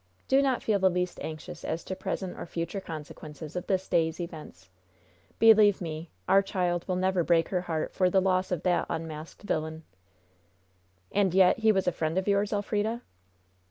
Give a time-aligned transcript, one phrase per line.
[0.27, 4.19] Do not feel the least anxious as to present or future consequences of this day's
[4.19, 4.67] events.
[5.37, 9.43] Believe me, our child will never break her heart for the loss of that unmasked
[9.43, 9.83] villain."
[11.11, 13.03] "And yet he was a friend of yours, Elfrida?"